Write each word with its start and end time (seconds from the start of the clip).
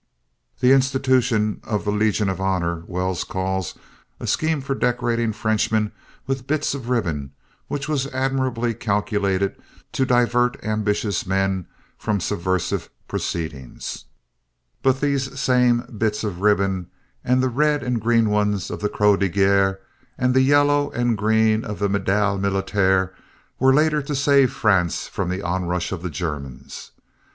The 0.61 0.71
institution 0.71 1.59
of 1.63 1.85
the 1.85 1.91
Legion 1.91 2.27
of 2.27 2.41
Honor 2.41 2.81
Wells 2.87 3.23
calls 3.23 3.75
"A 4.19 4.25
scheme 4.25 4.59
for 4.59 4.73
decorating 4.73 5.31
Frenchmen 5.31 5.91
with 6.25 6.47
bits 6.47 6.73
of 6.73 6.89
ribbon 6.89 7.33
which 7.67 7.87
was 7.87 8.07
admirably 8.07 8.73
calculated 8.73 9.61
to 9.91 10.03
divert 10.07 10.57
ambitious 10.65 11.27
men 11.27 11.67
from 11.99 12.19
subversive 12.19 12.89
proceedings." 13.07 14.05
But 14.81 15.01
these 15.01 15.39
same 15.39 15.81
bits 15.95 16.23
of 16.23 16.41
ribbon 16.41 16.87
and 17.23 17.43
the 17.43 17.49
red 17.49 17.83
and 17.83 18.01
green 18.01 18.31
ones 18.31 18.71
of 18.71 18.79
the 18.79 18.89
Croix 18.89 19.17
de 19.17 19.29
Guerre 19.29 19.81
and 20.17 20.33
the 20.33 20.41
yellow 20.41 20.89
and 20.93 21.15
green 21.15 21.63
of 21.63 21.77
the 21.77 21.87
Médaille 21.87 22.39
Militaire 22.39 23.13
were 23.59 23.71
later 23.71 24.01
to 24.01 24.15
save 24.15 24.51
France 24.51 25.05
from 25.07 25.29
the 25.29 25.43
onrush 25.43 25.91
of 25.91 26.01
the 26.01 26.09
Germans. 26.09 26.89